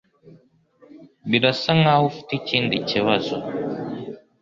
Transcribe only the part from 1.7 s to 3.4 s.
nkaho ufite ikindi kibazo.